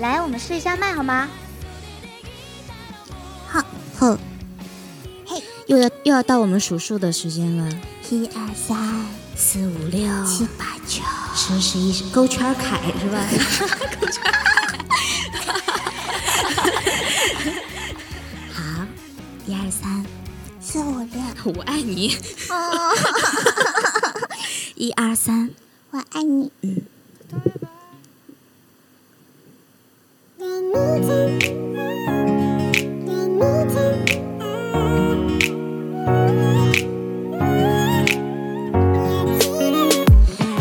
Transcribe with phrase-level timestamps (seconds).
[0.00, 1.28] 来，我们试一下麦好吗？
[3.48, 3.64] 好，
[3.96, 4.18] 好，
[5.24, 7.70] 嘿，又要又要到我们数数的时间了。
[8.10, 11.02] 一二三四五六七八九
[11.34, 13.20] 十十一十，勾圈凯是吧？
[14.00, 14.22] 勾圈。
[18.52, 18.62] 好，
[19.46, 20.04] 一二三
[20.60, 21.22] 四五六，
[21.56, 22.18] 我爱你。
[24.74, 25.50] 一二三，
[25.92, 26.50] 我爱你。
[26.62, 26.82] 嗯。
[30.44, 30.74] 甜蜜
[31.06, 31.08] 甜，
[33.06, 33.40] 甜蜜
[33.72, 33.74] 甜。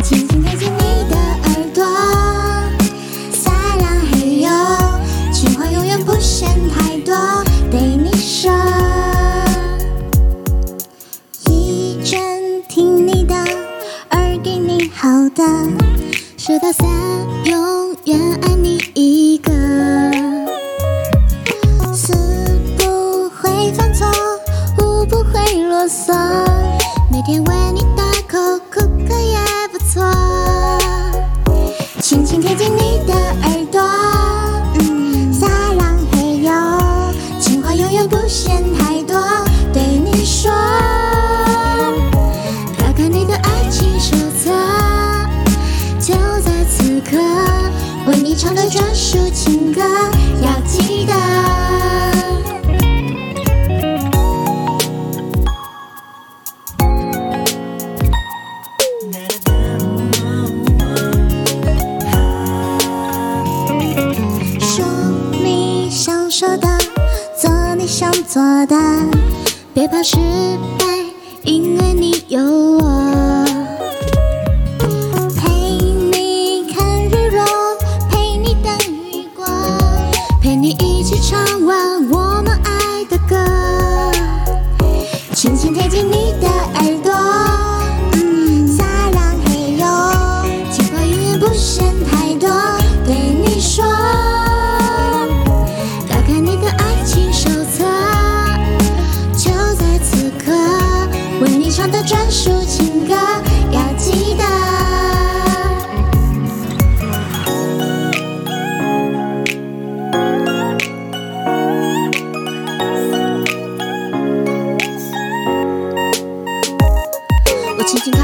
[0.02, 1.13] 轻轻贴近你的
[1.44, 1.84] 耳朵，
[3.34, 4.48] 撒浪嘿哟，
[5.34, 7.13] 情话永远不嫌太多。
[7.70, 8.50] 对你说，
[11.50, 13.36] 一真听你的，
[14.08, 15.44] 二给你好的，
[16.38, 16.88] 三到三
[17.44, 17.83] 又。
[48.36, 49.81] 唱的专属情歌，
[50.42, 51.14] 要记得。
[64.59, 64.84] 说
[65.44, 66.68] 你想说的，
[67.40, 68.75] 做你想做的，
[69.73, 70.18] 别怕失
[70.80, 70.86] 败，
[71.44, 73.03] 因为你有我。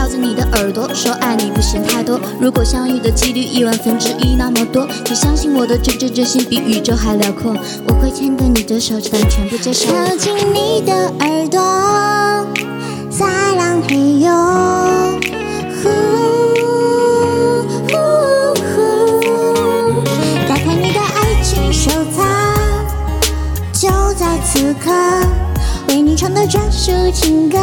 [0.09, 2.19] 我轻轻靠近你的耳朵，说爱你不嫌太多。
[2.41, 7.55] 如果相遇的几率一万分之一那么多，就相信我的真真真心比宇宙还辽阔。
[7.87, 9.87] 我会牵着你的手，但全部接受。
[9.93, 11.61] 靠近你的耳朵，
[13.11, 14.31] 撒浪嘿哟，
[20.47, 22.23] 打开你的爱情手册，
[23.73, 24.91] 就在此刻，
[25.89, 27.57] 为你唱的专属情歌，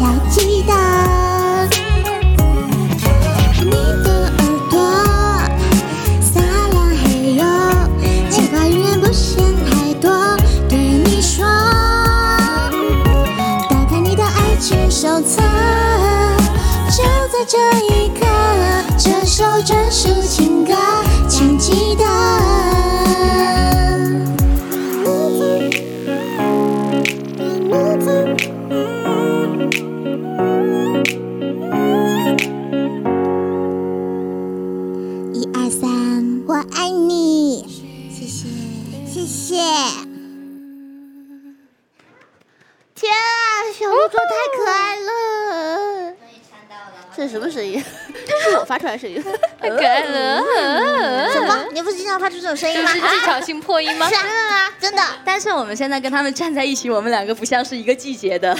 [0.00, 1.21] 要记得。
[17.52, 18.24] 这一刻，
[18.96, 20.72] 这首专属情歌，
[21.28, 22.02] 请记得。
[35.34, 37.66] 一二三，我爱你，
[38.08, 38.48] 谢谢，
[39.06, 39.56] 谢谢。
[42.94, 43.20] 天啊，
[43.78, 44.71] 小鹿猪太可爱！
[47.16, 47.82] 这是什么声音？
[48.50, 49.22] 是我发出来的声音，
[49.60, 50.42] 太 可爱了。
[51.32, 51.66] 什么？
[51.72, 52.90] 你不是经常发出这种声音吗？
[52.90, 54.08] 是技巧性破音吗？
[54.08, 54.68] 是啊，真的吗？
[54.80, 55.02] 真的。
[55.24, 58.56] 但是我们现在跟他们站在一起，我们两个不像是一个季节的，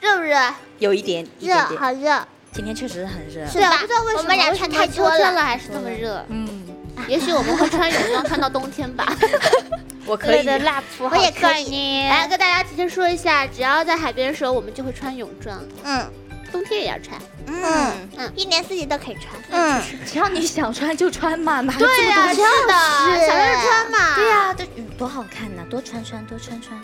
[0.00, 0.36] 热不热？
[0.78, 1.54] 有一点热。
[1.78, 2.26] 好热。
[2.52, 3.46] 今天确实很热。
[3.46, 6.24] 是吧，不知道为什么我们俩穿太多了秋天了还是这么热。
[6.28, 6.66] 嗯，
[7.06, 9.06] 也许我们会穿泳装穿到冬天吧。
[10.06, 12.02] 我可以热的蜡烛我也可以。
[12.02, 16.04] 呢来跟大家提前说一下，只要在海边的时候，我们就会穿泳装，嗯
[16.50, 17.20] 冬天也要穿。
[17.46, 19.34] 嗯嗯，一年四季都可以穿。
[19.50, 22.74] 嗯，只要你想穿就穿嘛，哪有这对呀，么多真的，
[23.20, 24.14] 是想穿就穿嘛。
[24.16, 26.78] 对呀、这嗯多好看呐、多穿穿，多穿穿。